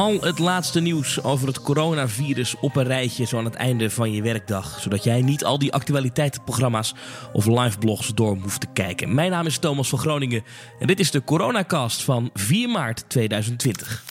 Al 0.00 0.20
het 0.20 0.38
laatste 0.38 0.80
nieuws 0.80 1.22
over 1.22 1.46
het 1.46 1.62
coronavirus 1.62 2.54
op 2.60 2.76
een 2.76 2.84
rijtje 2.84 3.24
zo 3.24 3.38
aan 3.38 3.44
het 3.44 3.54
einde 3.54 3.90
van 3.90 4.12
je 4.12 4.22
werkdag. 4.22 4.80
Zodat 4.80 5.04
jij 5.04 5.22
niet 5.22 5.44
al 5.44 5.58
die 5.58 5.72
actualiteitenprogramma's 5.72 6.94
of 7.32 7.46
liveblogs 7.46 8.14
door 8.14 8.36
hoeft 8.42 8.60
te 8.60 8.66
kijken. 8.72 9.14
Mijn 9.14 9.30
naam 9.30 9.46
is 9.46 9.58
Thomas 9.58 9.88
van 9.88 9.98
Groningen 9.98 10.42
en 10.78 10.86
dit 10.86 11.00
is 11.00 11.10
de 11.10 11.24
Coronacast 11.24 12.02
van 12.02 12.30
4 12.34 12.68
maart 12.68 13.04
2020. 13.08 14.04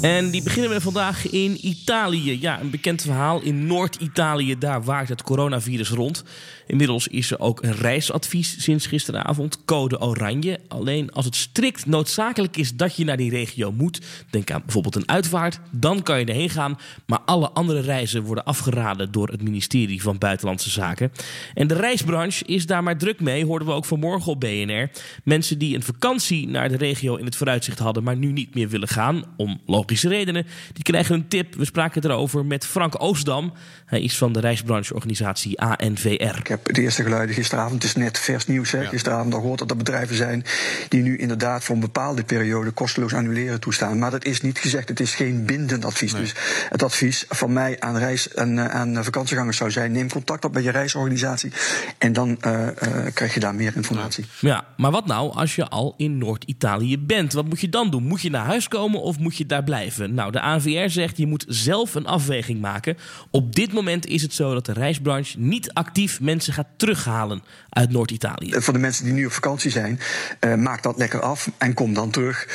En 0.00 0.30
die 0.30 0.42
beginnen 0.42 0.70
we 0.70 0.80
vandaag 0.80 1.30
in 1.30 1.66
Italië. 1.66 2.40
Ja, 2.40 2.60
een 2.60 2.70
bekend 2.70 3.02
verhaal. 3.02 3.40
In 3.40 3.66
Noord-Italië, 3.66 4.58
daar 4.58 4.82
waart 4.82 5.08
het 5.08 5.22
coronavirus 5.22 5.90
rond. 5.90 6.24
Inmiddels 6.70 7.08
is 7.08 7.30
er 7.30 7.40
ook 7.40 7.62
een 7.62 7.74
reisadvies 7.74 8.62
sinds 8.62 8.86
gisteravond. 8.86 9.64
Code 9.64 10.00
oranje. 10.00 10.60
Alleen 10.68 11.12
als 11.12 11.24
het 11.24 11.36
strikt 11.36 11.86
noodzakelijk 11.86 12.56
is 12.56 12.76
dat 12.76 12.96
je 12.96 13.04
naar 13.04 13.16
die 13.16 13.30
regio 13.30 13.72
moet. 13.72 14.00
Denk 14.30 14.50
aan 14.50 14.62
bijvoorbeeld 14.64 14.94
een 14.94 15.08
uitvaart. 15.08 15.60
Dan 15.70 16.02
kan 16.02 16.18
je 16.18 16.24
erheen 16.24 16.50
gaan. 16.50 16.78
Maar 17.06 17.18
alle 17.24 17.50
andere 17.50 17.80
reizen 17.80 18.22
worden 18.22 18.44
afgeraden 18.44 19.12
door 19.12 19.28
het 19.28 19.42
ministerie 19.42 20.02
van 20.02 20.18
Buitenlandse 20.18 20.70
Zaken. 20.70 21.12
En 21.54 21.66
de 21.66 21.74
reisbranche 21.74 22.44
is 22.44 22.66
daar 22.66 22.82
maar 22.82 22.96
druk 22.96 23.20
mee. 23.20 23.44
Hoorden 23.44 23.68
we 23.68 23.74
ook 23.74 23.84
vanmorgen 23.84 24.32
op 24.32 24.40
BNR. 24.40 24.90
Mensen 25.24 25.58
die 25.58 25.74
een 25.74 25.82
vakantie 25.82 26.48
naar 26.48 26.68
de 26.68 26.76
regio 26.76 27.16
in 27.16 27.24
het 27.24 27.36
vooruitzicht 27.36 27.78
hadden. 27.78 28.02
Maar 28.02 28.16
nu 28.16 28.32
niet 28.32 28.54
meer 28.54 28.68
willen 28.68 28.88
gaan. 28.88 29.24
Om 29.36 29.60
logische 29.66 30.08
redenen. 30.08 30.46
Die 30.72 30.84
krijgen 30.84 31.14
een 31.14 31.28
tip. 31.28 31.54
We 31.54 31.64
spraken 31.64 32.04
erover 32.04 32.46
met 32.46 32.66
Frank 32.66 33.02
Oostdam. 33.02 33.52
Hij 33.86 34.00
is 34.00 34.18
van 34.18 34.32
de 34.32 34.40
reisbrancheorganisatie 34.40 35.60
ANVR. 35.60 36.58
De 36.62 36.82
eerste 36.82 37.02
geluiden 37.02 37.34
gisteravond. 37.34 37.82
Het 37.82 37.84
is 37.84 37.94
net 37.94 38.18
vers 38.18 38.46
nieuws. 38.46 38.70
Hè? 38.70 38.86
Gisteravond 38.86 39.34
al 39.34 39.40
gehoord 39.40 39.58
dat 39.58 39.70
er 39.70 39.76
bedrijven 39.76 40.16
zijn 40.16 40.44
die 40.88 41.02
nu 41.02 41.16
inderdaad 41.16 41.64
voor 41.64 41.74
een 41.74 41.80
bepaalde 41.80 42.24
periode 42.24 42.70
kosteloos 42.70 43.14
annuleren 43.14 43.60
toestaan. 43.60 43.98
Maar 43.98 44.10
dat 44.10 44.24
is 44.24 44.40
niet 44.40 44.58
gezegd. 44.58 44.88
Het 44.88 45.00
is 45.00 45.14
geen 45.14 45.44
bindend 45.44 45.84
advies. 45.84 46.12
Dus 46.12 46.34
het 46.68 46.82
advies 46.82 47.24
van 47.28 47.52
mij 47.52 47.80
aan 47.80 47.96
reis- 47.96 48.34
en 48.34 48.56
uh, 48.56 48.66
aan 48.66 49.04
vakantiegangers 49.04 49.56
zou 49.56 49.70
zijn: 49.70 49.92
neem 49.92 50.08
contact 50.08 50.44
op 50.44 50.54
met 50.54 50.64
je 50.64 50.70
reisorganisatie. 50.70 51.52
En 51.98 52.12
dan 52.12 52.38
uh, 52.46 52.60
uh, 52.60 52.68
krijg 53.14 53.34
je 53.34 53.40
daar 53.40 53.54
meer 53.54 53.76
informatie. 53.76 54.24
Ja, 54.40 54.64
maar 54.76 54.90
wat 54.90 55.06
nou 55.06 55.32
als 55.32 55.54
je 55.54 55.68
al 55.68 55.94
in 55.96 56.18
Noord-Italië 56.18 56.98
bent? 56.98 57.32
Wat 57.32 57.44
moet 57.44 57.60
je 57.60 57.68
dan 57.68 57.90
doen? 57.90 58.02
Moet 58.02 58.20
je 58.20 58.30
naar 58.30 58.44
huis 58.44 58.68
komen 58.68 59.00
of 59.00 59.18
moet 59.18 59.36
je 59.36 59.46
daar 59.46 59.64
blijven? 59.64 60.14
Nou, 60.14 60.32
de 60.32 60.40
ANVR 60.40 60.88
zegt 60.88 61.16
je 61.16 61.26
moet 61.26 61.44
zelf 61.48 61.94
een 61.94 62.06
afweging 62.06 62.60
maken. 62.60 62.96
Op 63.30 63.54
dit 63.54 63.72
moment 63.72 64.06
is 64.06 64.22
het 64.22 64.34
zo 64.34 64.54
dat 64.54 64.66
de 64.66 64.72
reisbranche 64.72 65.38
niet 65.38 65.72
actief 65.72 66.20
mensen 66.20 66.49
gaat 66.52 66.66
terughalen 66.76 67.42
uit 67.68 67.90
Noord-Italië. 67.90 68.52
Voor 68.60 68.72
de 68.72 68.78
mensen 68.78 69.04
die 69.04 69.12
nu 69.12 69.26
op 69.26 69.32
vakantie 69.32 69.70
zijn, 69.70 70.00
uh, 70.40 70.54
maak 70.54 70.82
dat 70.82 70.96
lekker 70.96 71.20
af 71.20 71.50
en 71.58 71.74
kom 71.74 71.94
dan 71.94 72.10
terug. 72.10 72.48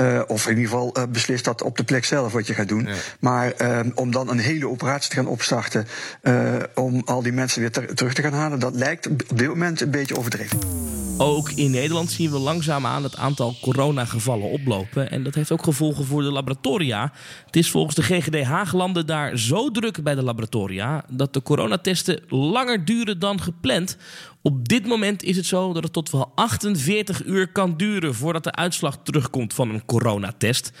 Uh, 0.00 0.22
of 0.26 0.44
in 0.44 0.56
ieder 0.56 0.70
geval 0.70 0.98
uh, 0.98 1.04
beslis 1.08 1.42
dat 1.42 1.62
op 1.62 1.76
de 1.76 1.84
plek 1.84 2.04
zelf 2.04 2.32
wat 2.32 2.46
je 2.46 2.54
gaat 2.54 2.68
doen. 2.68 2.86
Ja. 2.86 2.94
Maar 3.20 3.52
om 3.94 4.10
dan 4.10 4.28
een 4.28 4.38
hele 4.38 4.68
operatie 4.68 5.10
te 5.10 5.16
gaan 5.16 5.26
opstarten 5.26 5.86
om 6.74 7.02
al 7.04 7.22
die 7.22 7.32
mensen 7.32 7.60
weer 7.60 7.70
ter 7.70 7.94
terug 7.94 8.14
te 8.14 8.22
gaan 8.22 8.32
halen, 8.32 8.58
dat 8.58 8.74
lijkt 8.74 9.06
op 9.06 9.38
dit 9.38 9.48
moment 9.48 9.80
een 9.80 9.90
beetje 9.90 10.16
overdreven. 10.16 10.58
Ook 11.18 11.50
in 11.50 11.70
Nederland 11.70 12.10
zien 12.10 12.30
we 12.30 12.38
langzaamaan 12.38 13.02
het 13.02 13.16
aantal 13.16 13.54
coronagevallen 13.60 14.50
oplopen. 14.50 15.10
En 15.10 15.22
dat 15.22 15.34
heeft 15.34 15.52
ook 15.52 15.62
gevolgen 15.62 16.04
voor 16.04 16.22
de 16.22 16.32
laboratoria. 16.32 17.12
Het 17.46 17.56
is 17.56 17.70
volgens 17.70 17.94
de 17.94 18.02
GGD 18.02 18.42
Haaglanden 18.42 19.06
daar 19.06 19.38
zo 19.38 19.70
druk 19.70 20.02
bij 20.02 20.14
de 20.14 20.22
laboratoria 20.22 21.04
dat 21.08 21.34
de 21.34 21.42
coronatesten 21.42 22.20
langer 22.28 22.84
duren 22.84 23.18
dan 23.18 23.40
gepland. 23.42 23.96
Op 24.42 24.68
dit 24.68 24.86
moment 24.86 25.22
is 25.22 25.36
het 25.36 25.46
zo 25.46 25.72
dat 25.72 25.82
het 25.82 25.92
tot 25.92 26.10
wel 26.10 26.32
48 26.34 27.24
uur 27.24 27.48
kan 27.48 27.76
duren 27.76 28.14
voordat 28.14 28.44
de 28.44 28.52
uitslag 28.52 28.98
terugkomt 29.02 29.54
van 29.54 29.70
een 29.70 29.84
coronatest. 29.84 30.72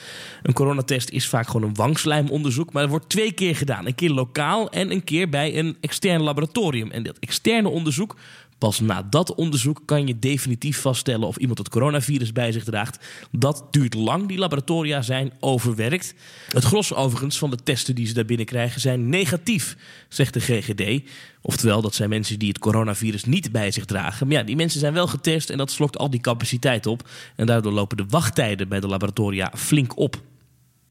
Een 0.42 0.52
coronatest 0.52 1.10
is 1.10 1.28
vaak 1.28 1.46
gewoon 1.46 1.68
een 1.68 1.74
wangslijmonderzoek, 1.74 2.72
maar 2.72 2.82
er 2.82 2.88
wordt 2.88 3.08
twee 3.08 3.32
keer 3.32 3.56
gedaan. 3.56 3.86
Een 3.86 3.94
keer 3.94 4.10
lokaal 4.10 4.70
en 4.70 4.90
een 4.90 5.04
keer 5.04 5.28
bij 5.28 5.58
een 5.58 5.76
extern 5.80 6.22
laboratorium. 6.22 6.90
En 6.90 7.02
dat 7.02 7.18
externe 7.18 7.68
onderzoek 7.68 8.16
Pas 8.62 8.80
na 8.80 9.02
dat 9.02 9.34
onderzoek 9.34 9.82
kan 9.84 10.06
je 10.06 10.18
definitief 10.18 10.80
vaststellen 10.80 11.28
of 11.28 11.36
iemand 11.36 11.58
het 11.58 11.68
coronavirus 11.68 12.32
bij 12.32 12.52
zich 12.52 12.64
draagt. 12.64 13.04
Dat 13.30 13.66
duurt 13.70 13.94
lang. 13.94 14.28
Die 14.28 14.38
laboratoria 14.38 15.02
zijn 15.02 15.32
overwerkt. 15.40 16.14
Het 16.48 16.64
gros 16.64 16.94
overigens 16.94 17.38
van 17.38 17.50
de 17.50 17.56
testen 17.56 17.94
die 17.94 18.06
ze 18.06 18.14
daar 18.14 18.24
binnen 18.24 18.46
krijgen 18.46 18.80
zijn 18.80 19.08
negatief, 19.08 19.76
zegt 20.08 20.34
de 20.34 20.40
GGD. 20.40 21.10
Oftewel, 21.40 21.82
dat 21.82 21.94
zijn 21.94 22.08
mensen 22.08 22.38
die 22.38 22.48
het 22.48 22.58
coronavirus 22.58 23.24
niet 23.24 23.52
bij 23.52 23.70
zich 23.70 23.84
dragen. 23.84 24.26
Maar 24.26 24.36
ja, 24.36 24.42
die 24.42 24.56
mensen 24.56 24.80
zijn 24.80 24.92
wel 24.92 25.06
getest 25.06 25.50
en 25.50 25.58
dat 25.58 25.70
slokt 25.70 25.98
al 25.98 26.10
die 26.10 26.20
capaciteit 26.20 26.86
op. 26.86 27.08
En 27.36 27.46
daardoor 27.46 27.72
lopen 27.72 27.96
de 27.96 28.06
wachttijden 28.08 28.68
bij 28.68 28.80
de 28.80 28.88
laboratoria 28.88 29.52
flink 29.56 29.98
op. 29.98 30.20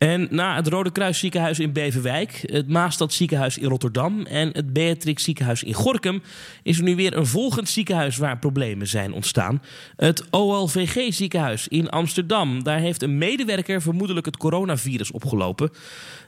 En 0.01 0.27
na 0.29 0.55
het 0.55 0.67
Rode 0.67 0.91
Kruis 0.91 1.19
ziekenhuis 1.19 1.59
in 1.59 1.71
Beverwijk, 1.73 2.43
het 2.45 2.67
Maastad 2.67 3.13
ziekenhuis 3.13 3.57
in 3.57 3.69
Rotterdam 3.69 4.25
en 4.25 4.49
het 4.53 4.73
Beatrix 4.73 5.23
ziekenhuis 5.23 5.63
in 5.63 5.73
Gorkum 5.73 6.21
is 6.63 6.77
er 6.77 6.83
nu 6.83 6.95
weer 6.95 7.17
een 7.17 7.25
volgend 7.25 7.69
ziekenhuis 7.69 8.17
waar 8.17 8.39
problemen 8.39 8.87
zijn 8.87 9.13
ontstaan. 9.13 9.61
Het 9.95 10.23
OLVG 10.29 11.13
ziekenhuis 11.13 11.67
in 11.67 11.89
Amsterdam. 11.89 12.63
Daar 12.63 12.79
heeft 12.79 13.01
een 13.01 13.17
medewerker 13.17 13.81
vermoedelijk 13.81 14.25
het 14.25 14.37
coronavirus 14.37 15.11
opgelopen. 15.11 15.69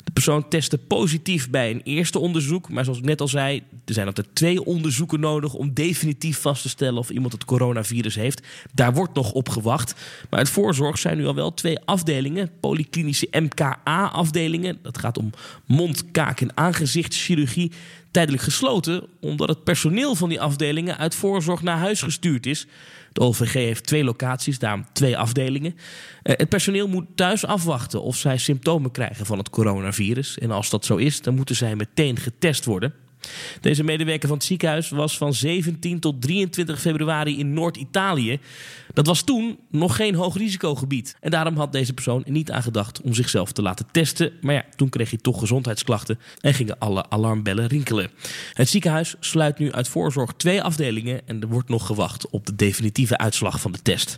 De 0.04 0.12
persoon 0.12 0.48
testte 0.48 0.78
positief 0.78 1.50
bij 1.50 1.72
een 1.72 1.82
eerste 1.84 2.20
onderzoek, 2.20 2.70
maar 2.70 2.84
zoals 2.84 3.00
ik 3.00 3.06
net 3.06 3.22
al 3.22 3.28
zei, 3.28 3.64
er 3.86 3.94
zijn 3.94 4.08
altijd 4.08 4.28
twee 4.34 4.66
onderzoeken 4.66 5.20
nodig 5.20 5.54
om 5.54 5.74
definitief 5.74 6.40
vast 6.42 6.62
te 6.62 6.70
stellen 6.70 7.00
of 7.00 7.10
iemand 7.10 7.34
het 7.34 7.46
coronavirus 7.46 8.16
heeft. 8.16 8.48
Daar 8.74 8.94
wordt 8.94 9.14
nog 9.14 9.32
op 9.32 9.50
gewacht. 9.50 9.96
Maar 10.30 10.40
uit 10.40 10.50
voorzorg 10.50 10.98
zijn 10.98 11.18
nu 11.18 11.26
al 11.26 11.36
wel 11.36 11.54
twee 11.54 11.80
afdelingen, 11.86 12.52
polyklinische 12.60 13.28
MK 13.32 13.62
MKA-afdelingen, 13.64 14.80
dat 14.82 14.98
gaat 14.98 15.18
om 15.18 15.30
mond, 15.66 16.12
kaak 16.12 16.42
en 16.42 16.58
aangezichtschirurgie, 16.58 17.72
tijdelijk 18.12 18.44
gesloten 18.44 19.04
omdat 19.20 19.50
het 19.50 19.64
personeel 19.64 20.16
van 20.16 20.30
die 20.30 20.42
afdelingen 20.42 20.98
uit 20.98 21.16
voorzorg 21.16 21.62
naar 21.62 21.78
huis 21.78 22.02
gestuurd 22.02 22.46
is. 22.46 22.68
De 23.12 23.22
OVG 23.22 23.54
heeft 23.54 23.86
twee 23.86 24.04
locaties, 24.04 24.60
daarom 24.60 24.86
twee 24.94 25.18
afdelingen. 25.18 25.76
Het 26.24 26.50
personeel 26.50 26.88
moet 26.88 27.06
thuis 27.16 27.46
afwachten 27.46 28.02
of 28.02 28.16
zij 28.16 28.38
symptomen 28.38 28.92
krijgen 28.92 29.26
van 29.26 29.38
het 29.38 29.50
coronavirus. 29.50 30.38
En 30.38 30.52
als 30.52 30.70
dat 30.70 30.86
zo 30.86 30.96
is, 30.96 31.22
dan 31.22 31.36
moeten 31.36 31.56
zij 31.56 31.76
meteen 31.76 32.18
getest 32.18 32.66
worden. 32.66 32.94
Deze 33.62 33.84
medewerker 33.84 34.28
van 34.28 34.38
het 34.38 34.46
ziekenhuis 34.46 34.90
was 34.90 35.18
van 35.18 35.34
17 35.34 36.00
tot 36.00 36.22
23 36.22 36.82
februari 36.82 37.40
in 37.40 37.54
Noord-Italië. 37.54 38.40
Dat 38.94 39.08
was 39.08 39.22
toen 39.22 39.60
nog 39.70 39.96
geen 39.96 40.16
hoogrisicogebied. 40.16 41.16
En 41.20 41.32
daarom 41.32 41.58
had 41.58 41.72
deze 41.72 41.94
persoon 41.94 42.24
er 42.26 42.32
niet 42.32 42.52
aan 42.52 42.64
gedacht 42.64 43.02
om 43.02 43.14
zichzelf 43.14 43.52
te 43.52 43.62
laten 43.62 43.86
testen. 43.92 44.32
Maar 44.42 44.54
ja, 44.54 44.66
toen 44.76 44.90
kreeg 44.90 45.10
hij 45.10 45.20
toch 45.22 45.40
gezondheidsklachten 45.40 46.20
en 46.40 46.54
gingen 46.54 46.80
alle 46.80 47.10
alarmbellen 47.10 47.68
rinkelen. 47.68 48.10
Het 48.54 48.70
ziekenhuis 48.70 49.16
sluit 49.20 49.60
nu 49.60 49.72
uit 49.72 49.88
voorzorg 49.88 50.34
twee 50.38 50.62
afdelingen 50.62 51.22
en 51.26 51.42
er 51.42 51.48
wordt 51.48 51.70
nog 51.70 51.86
gewacht 51.86 52.30
op 52.30 52.46
de 52.46 52.56
definitieve 52.56 53.18
uitslag 53.18 53.62
van 53.62 53.72
de 53.72 53.82
test. 53.82 54.18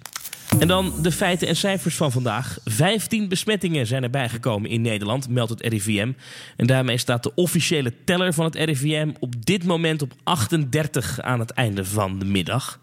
En 0.59 0.67
dan 0.67 0.93
de 1.01 1.11
feiten 1.11 1.47
en 1.47 1.55
cijfers 1.55 1.95
van 1.95 2.11
vandaag. 2.11 2.57
15 2.66 3.27
besmettingen 3.27 3.88
zijn 3.88 4.03
erbij 4.03 4.29
gekomen 4.29 4.69
in 4.69 4.81
Nederland, 4.81 5.29
meldt 5.29 5.49
het 5.49 5.61
RIVM. 5.61 6.11
En 6.57 6.67
daarmee 6.67 6.97
staat 6.97 7.23
de 7.23 7.31
officiële 7.35 7.93
teller 8.05 8.33
van 8.33 8.45
het 8.45 8.55
RIVM 8.55 9.11
op 9.19 9.45
dit 9.45 9.63
moment 9.63 10.01
op 10.01 10.13
38 10.23 11.21
aan 11.21 11.39
het 11.39 11.51
einde 11.51 11.85
van 11.85 12.19
de 12.19 12.25
middag. 12.25 12.79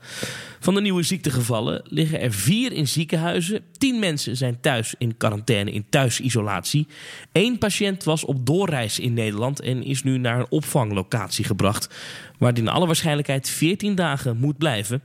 Van 0.60 0.74
de 0.74 0.80
nieuwe 0.80 1.02
ziektegevallen 1.02 1.82
liggen 1.84 2.20
er 2.20 2.32
vier 2.32 2.72
in 2.72 2.88
ziekenhuizen. 2.88 3.60
10 3.78 3.98
mensen 3.98 4.36
zijn 4.36 4.60
thuis 4.60 4.94
in 4.98 5.16
quarantaine, 5.16 5.72
in 5.72 5.86
thuisisolatie. 5.88 6.86
Eén 7.32 7.58
patiënt 7.58 8.04
was 8.04 8.24
op 8.24 8.46
doorreis 8.46 8.98
in 8.98 9.14
Nederland 9.14 9.60
en 9.60 9.84
is 9.84 10.02
nu 10.02 10.18
naar 10.18 10.38
een 10.38 10.50
opvanglocatie 10.50 11.44
gebracht, 11.44 11.88
waar 12.38 12.54
die 12.54 12.62
in 12.62 12.68
alle 12.68 12.86
waarschijnlijkheid 12.86 13.48
14 13.48 13.94
dagen 13.94 14.36
moet 14.36 14.58
blijven. 14.58 15.02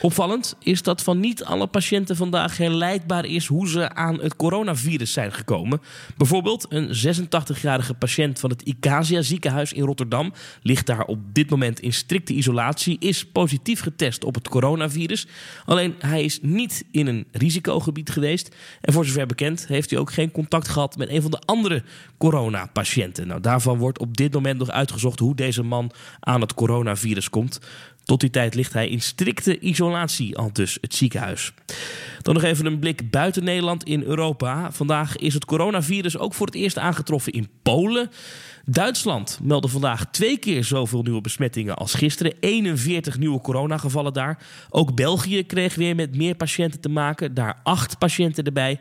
Opvallend 0.00 0.56
is 0.58 0.82
dat 0.82 1.02
van 1.02 1.20
niet 1.20 1.44
alle 1.44 1.66
patiënten 1.66 2.16
vandaag 2.16 2.56
herleidbaar 2.56 3.24
is 3.24 3.46
hoe 3.46 3.68
ze 3.68 3.94
aan 3.94 4.20
het 4.20 4.36
coronavirus 4.36 5.12
zijn 5.12 5.32
gekomen. 5.32 5.80
Bijvoorbeeld 6.16 6.66
een 6.68 6.88
86-jarige 6.88 7.94
patiënt 7.94 8.40
van 8.40 8.50
het 8.50 8.62
Icasia 8.62 9.22
ziekenhuis 9.22 9.72
in 9.72 9.84
Rotterdam 9.84 10.32
ligt 10.62 10.86
daar 10.86 11.04
op 11.04 11.18
dit 11.32 11.50
moment 11.50 11.80
in 11.80 11.92
strikte 11.92 12.32
isolatie, 12.32 12.96
is 12.98 13.26
positief 13.26 13.80
getest 13.80 14.24
op 14.24 14.34
het 14.34 14.48
coronavirus. 14.48 15.26
Alleen 15.64 15.94
hij 15.98 16.24
is 16.24 16.38
niet 16.42 16.84
in 16.90 17.06
een 17.06 17.26
risicogebied 17.32 18.10
geweest 18.10 18.54
en 18.80 18.92
voor 18.92 19.04
zover 19.04 19.26
bekend 19.26 19.66
heeft 19.66 19.90
hij 19.90 19.98
ook 19.98 20.12
geen 20.12 20.30
contact 20.30 20.68
gehad 20.68 20.96
met 20.96 21.08
een 21.08 21.22
van 21.22 21.30
de 21.30 21.40
andere 21.44 21.82
coronapatiënten. 22.18 23.26
Nou, 23.26 23.40
daarvan 23.40 23.78
wordt 23.78 23.98
op 23.98 24.16
dit 24.16 24.32
moment 24.32 24.58
nog 24.58 24.70
uitgezocht 24.70 25.18
hoe 25.18 25.34
deze 25.34 25.62
man 25.62 25.90
aan 26.20 26.40
het 26.40 26.54
coronavirus 26.54 27.30
komt. 27.30 27.60
Tot 28.06 28.20
die 28.20 28.30
tijd 28.30 28.54
ligt 28.54 28.72
hij 28.72 28.88
in 28.88 29.00
strikte 29.00 29.58
isolatie, 29.58 30.36
al 30.36 30.52
dus 30.52 30.78
het 30.80 30.94
ziekenhuis. 30.94 31.52
Dan 32.22 32.34
nog 32.34 32.42
even 32.42 32.66
een 32.66 32.78
blik 32.78 33.10
buiten 33.10 33.44
Nederland 33.44 33.84
in 33.84 34.02
Europa. 34.02 34.72
Vandaag 34.72 35.16
is 35.16 35.34
het 35.34 35.44
coronavirus 35.44 36.18
ook 36.18 36.34
voor 36.34 36.46
het 36.46 36.54
eerst 36.54 36.78
aangetroffen 36.78 37.32
in 37.32 37.48
Polen. 37.62 38.10
Duitsland 38.64 39.38
meldde 39.42 39.68
vandaag 39.68 40.10
twee 40.10 40.38
keer 40.38 40.64
zoveel 40.64 41.02
nieuwe 41.02 41.20
besmettingen 41.20 41.76
als 41.76 41.94
gisteren. 41.94 42.34
41 42.40 43.18
nieuwe 43.18 43.40
coronagevallen 43.40 44.12
daar. 44.12 44.46
Ook 44.70 44.94
België 44.94 45.42
kreeg 45.42 45.74
weer 45.74 45.94
met 45.94 46.16
meer 46.16 46.34
patiënten 46.34 46.80
te 46.80 46.88
maken. 46.88 47.34
Daar 47.34 47.60
acht 47.62 47.98
patiënten 47.98 48.44
erbij. 48.44 48.80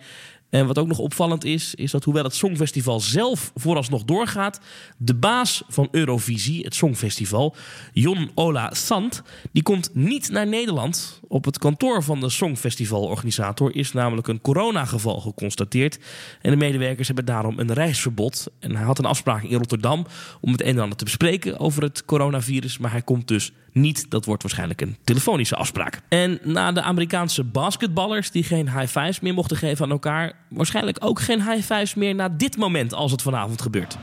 En 0.56 0.68
wat 0.68 0.78
ook 0.78 0.88
nog 0.88 1.00
opvallend 1.00 1.44
is, 1.46 1.75
is 1.75 1.92
dat 1.92 2.04
hoewel 2.04 2.24
het 2.24 2.36
Songfestival 2.36 3.00
zelf 3.00 3.52
vooralsnog 3.56 4.04
doorgaat, 4.04 4.60
de 4.98 5.16
baas 5.16 5.63
van 5.68 5.88
Eurovisie, 5.92 6.63
het 6.63 6.75
Songfestival, 6.75 7.56
Jon 7.94 8.31
Ola 8.36 8.74
Sant, 8.74 9.22
die 9.52 9.63
komt 9.63 9.90
niet 9.94 10.30
naar 10.30 10.48
Nederland. 10.48 11.19
Op 11.28 11.46
het 11.46 11.57
kantoor 11.57 12.04
van 12.04 12.19
de 12.19 12.30
Songfestivalorganisator 12.30 13.75
is 13.75 13.94
namelijk 13.94 14.28
een 14.28 14.42
coronageval 14.42 15.19
geconstateerd. 15.19 16.00
En 16.42 16.52
de 16.52 16.57
medewerkers 16.57 17.07
hebben 17.07 17.25
daarom 17.25 17.60
een 17.60 17.74
reisverbod. 17.74 18.48
En 18.60 18.75
hij 18.75 18.86
had 18.86 19.00
een 19.00 19.06
afspraak 19.06 19.44
in 19.44 19.57
Rotterdam 19.57 20.06
om 20.42 20.52
het 20.52 20.62
een 20.62 20.68
en 20.68 20.80
ander 20.80 20.98
te 20.98 21.04
bespreken 21.04 21.60
over 21.60 21.84
het 21.84 22.06
coronavirus, 22.06 22.78
maar 22.78 22.92
hij 22.92 23.02
komt 23.02 23.28
dus 23.28 23.52
niet. 23.75 24.10
Dat 24.10 24.25
wordt 24.25 24.42
waarschijnlijk 24.42 24.81
een 24.81 24.98
telefonische 25.04 25.56
afspraak. 25.56 26.01
En 26.10 26.39
na 26.44 26.72
de 26.72 26.81
Amerikaanse 26.81 27.44
basketballers 27.44 28.31
die 28.31 28.44
geen 28.44 28.69
high 28.69 29.00
fives 29.00 29.19
meer 29.19 29.33
mochten 29.33 29.57
geven 29.57 29.86
aan 29.86 29.92
elkaar, 29.92 30.33
waarschijnlijk 30.50 30.98
ook 31.00 31.19
geen 31.19 31.42
high 31.51 31.74
fives 31.74 31.94
meer 31.94 32.16
na 32.16 32.30
dit 32.30 32.57
moment 32.57 32.94
als 32.94 33.12
het 33.12 33.22
vanavond 33.22 33.62
gebeurt. 33.62 33.98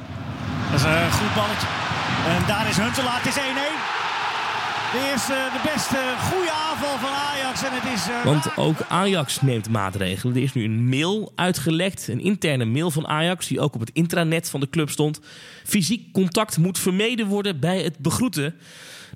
Dat 0.71 0.81
is 0.81 0.87
een 0.87 1.13
goed 1.13 1.35
balletje. 1.35 1.67
En 2.27 2.47
daar 2.47 2.69
is 2.69 2.77
Huntelaar. 2.77 3.23
Het 3.23 3.27
is 3.27 3.43
1-1. 3.43 3.43
De 4.93 5.09
eerste, 5.11 5.33
de 5.33 5.71
beste, 5.75 5.97
goede 6.31 6.51
aanval 6.51 6.99
van 6.99 7.09
Ajax. 7.09 7.63
En 7.63 7.71
het 7.73 7.99
is, 7.99 8.09
uh, 8.09 8.25
Want 8.25 8.57
ook 8.57 8.77
Ajax 8.89 9.41
neemt 9.41 9.69
maatregelen. 9.69 10.37
Er 10.37 10.43
is 10.43 10.53
nu 10.53 10.65
een 10.65 10.89
mail 10.89 11.33
uitgelekt, 11.35 12.09
een 12.09 12.21
interne 12.21 12.65
mail 12.65 12.91
van 12.91 13.07
Ajax, 13.07 13.47
die 13.47 13.61
ook 13.61 13.75
op 13.75 13.81
het 13.81 13.91
intranet 13.93 14.51
van 14.51 14.61
de 14.61 14.71
club 14.71 14.91
stond. 14.91 15.21
Fysiek 15.65 16.13
contact 16.13 16.59
moet 16.59 16.79
vermeden 16.79 17.27
worden 17.27 17.61
bij 17.61 17.83
het 17.83 17.99
begroeten. 17.99 18.55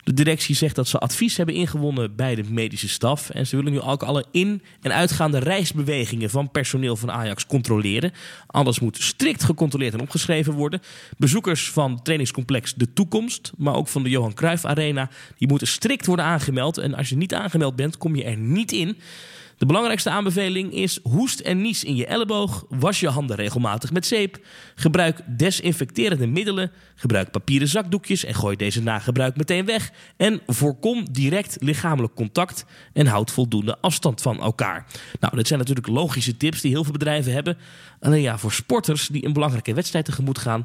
De 0.07 0.13
directie 0.13 0.55
zegt 0.55 0.75
dat 0.75 0.89
ze 0.89 0.99
advies 0.99 1.37
hebben 1.37 1.55
ingewonnen 1.55 2.17
bij 2.17 2.35
de 2.35 2.45
medische 2.45 2.89
staf. 2.89 3.31
En 3.31 3.47
ze 3.47 3.57
willen 3.57 3.73
nu 3.73 3.81
ook 3.81 4.03
alle 4.03 4.25
in- 4.31 4.63
en 4.81 4.93
uitgaande 4.95 5.39
reisbewegingen 5.39 6.31
van 6.31 6.51
personeel 6.51 6.97
van 6.97 7.11
Ajax 7.11 7.47
controleren. 7.47 8.13
Alles 8.47 8.81
moet 8.81 9.03
strikt 9.03 9.45
gecontroleerd 9.45 9.95
en 9.95 10.01
opgeschreven 10.01 10.53
worden. 10.53 10.81
Bezoekers 11.19 11.71
van 11.71 12.03
trainingscomplex 12.03 12.75
De 12.75 12.93
Toekomst, 12.93 13.53
maar 13.57 13.75
ook 13.75 13.89
van 13.89 14.03
de 14.03 14.09
Johan 14.09 14.35
Cruijff 14.35 14.65
Arena, 14.65 15.11
die 15.39 15.49
moeten 15.49 15.67
strikt 15.67 16.07
worden 16.07 16.25
aangemeld. 16.25 16.79
En 16.79 16.95
als 16.95 17.09
je 17.09 17.17
niet 17.17 17.35
aangemeld 17.35 17.77
bent, 17.77 17.99
kom 17.99 18.17
je 18.17 18.25
er 18.25 18.37
niet 18.37 18.73
in. 18.73 18.97
De 19.57 19.67
belangrijkste 19.67 20.11
aanbeveling 20.11 20.73
is 20.73 20.99
hoest 21.03 21.41
en 21.41 21.61
nies 21.61 21.85
in 21.85 21.97
je 21.97 22.07
elleboog. 22.07 22.65
Was 22.69 23.01
je 23.01 23.09
handen 23.09 23.37
regelmatig 23.37 23.93
met 23.93 24.07
zeep. 24.07 24.39
Gebruik 24.75 25.21
desinfecterende 25.39 26.27
middelen. 26.27 26.71
Gebruik 26.95 27.31
papieren 27.31 27.69
zakdoekjes 27.69 28.25
en 28.25 28.35
gooi 28.35 28.57
deze 28.57 28.83
na 28.83 28.99
gebruik 28.99 29.37
meteen 29.37 29.65
weg. 29.65 29.91
En 30.17 30.41
voorkom 30.47 31.13
direct 31.13 31.57
lichamelijk 31.61 32.15
contact 32.15 32.65
en 32.93 33.07
houd 33.07 33.31
voldoende 33.31 33.79
afstand 33.81 34.23
van 34.23 34.41
elkaar. 34.41 34.87
Nou, 35.21 35.37
dit 35.37 35.47
zijn 35.47 35.59
natuurlijk 35.59 35.87
logische 35.87 36.37
tips 36.37 36.61
die 36.61 36.71
heel 36.71 36.85
veel 36.85 36.93
bedrijven 36.93 37.33
hebben. 37.33 37.59
Alleen 38.01 38.23
ja, 38.23 38.39
voor 38.39 38.53
sporters 38.53 39.09
die 39.09 39.25
een 39.25 39.33
belangrijke 39.33 39.75
wedstrijd 39.75 40.05
tegemoet 40.05 40.39
gaan, 40.39 40.65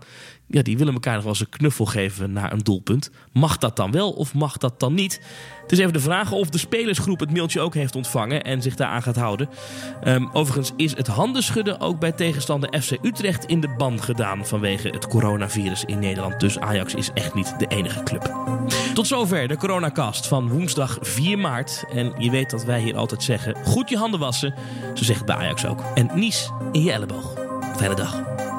ja, 0.52 0.62
die 0.62 0.78
willen 0.78 0.94
elkaar 0.94 1.14
nog 1.14 1.24
wel 1.24 1.32
eens 1.32 1.42
een 1.42 1.50
knuffel 1.50 1.86
geven 1.86 2.32
naar 2.32 2.54
een 2.54 2.60
doelpunt. 2.60 3.12
Mag 3.32 3.58
dat 3.58 3.76
dan 3.76 3.92
wel 3.92 4.12
of 4.12 4.34
mag 4.34 4.58
dat 4.58 4.80
dan 4.80 4.94
niet? 4.94 5.22
Het 5.62 5.72
is 5.72 5.80
even 5.80 5.94
de 5.94 6.00
vraag 6.00 6.32
of 6.32 6.50
de 6.50 6.58
spelersgroep 6.58 7.20
het 7.20 7.32
mailtje 7.32 7.60
ook 7.60 7.74
heeft 7.74 7.96
ontvangen 7.96 8.44
en 8.44 8.62
zich 8.62 8.76
daaraan 8.76 9.02
gaat 9.02 9.16
houden. 9.16 9.50
Um, 10.04 10.30
overigens 10.34 10.72
is 10.76 10.96
het 10.96 11.08
handenschudden 11.08 11.80
ook 11.80 12.00
bij 12.00 12.12
tegenstander 12.12 12.82
FC 12.82 12.98
Utrecht 13.02 13.46
in 13.46 13.62
de 13.62 13.74
ban 13.78 14.02
gedaan 14.02 14.46
vanwege 14.48 14.90
het 14.90 15.08
coronavirus 15.08 15.86
in 15.86 16.00
Nederland. 16.00 16.40
Dus 16.40 16.60
Ajax 16.60 16.94
is 16.94 17.10
echt 17.14 17.34
niet 17.34 17.60
de 17.60 17.68
enige 17.68 18.04
club. 18.04 18.36
Tot 18.94 19.08
zover 19.08 19.48
de 19.48 19.58
coronacast 19.58 20.28
van 20.28 20.50
woensdag 20.50 20.98
4 21.02 21.38
maart. 21.38 21.84
En 21.94 22.14
je 22.18 22.30
weet 22.30 22.50
dat 22.50 22.64
wij 22.64 22.82
hier 22.82 22.96
altijd 22.96 23.24
zeggen: 23.24 23.56
goed 23.66 23.90
je 23.90 23.98
handen 23.98 24.20
wassen. 24.20 24.54
Zo 24.94 25.04
zegt 25.04 25.26
bij 25.26 25.36
Ajax 25.36 25.66
ook. 25.66 25.82
En 25.94 26.10
nies 26.14 26.50
in 26.72 26.84
je 26.84 26.92
elleboog. 26.92 27.34
Fijne 27.76 27.96
dag. 27.96 28.51